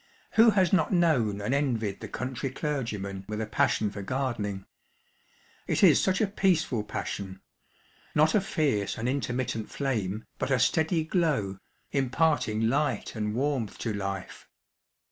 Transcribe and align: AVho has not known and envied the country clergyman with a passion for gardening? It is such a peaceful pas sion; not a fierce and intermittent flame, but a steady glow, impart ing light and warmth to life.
AVho 0.35 0.53
has 0.53 0.73
not 0.73 0.91
known 0.91 1.39
and 1.41 1.53
envied 1.53 1.99
the 1.99 2.07
country 2.07 2.49
clergyman 2.49 3.23
with 3.29 3.39
a 3.39 3.45
passion 3.45 3.91
for 3.91 4.01
gardening? 4.01 4.65
It 5.67 5.83
is 5.83 6.01
such 6.01 6.19
a 6.19 6.25
peaceful 6.25 6.83
pas 6.83 7.07
sion; 7.07 7.39
not 8.15 8.33
a 8.33 8.41
fierce 8.41 8.97
and 8.97 9.07
intermittent 9.07 9.69
flame, 9.69 10.25
but 10.39 10.49
a 10.49 10.57
steady 10.57 11.03
glow, 11.03 11.59
impart 11.91 12.47
ing 12.47 12.61
light 12.61 13.15
and 13.15 13.35
warmth 13.35 13.77
to 13.77 13.93
life. 13.93 14.47